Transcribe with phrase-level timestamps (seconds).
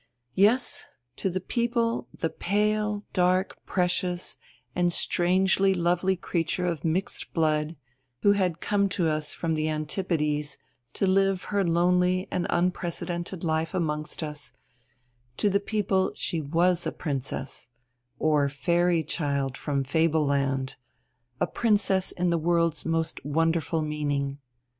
[0.33, 0.85] Yes,
[1.17, 4.39] to the people the pale, dark, precious,
[4.75, 7.75] and strangely lovely creature of mixed blood,
[8.23, 10.57] who had come to us from the Antipodes
[10.93, 14.51] to live her lonely and unprecedented life amongst us
[15.37, 17.69] to the people she was a princess
[18.17, 20.77] or Fairy child from Fableland,
[21.39, 24.39] a princess in the world's most wonderful meaning.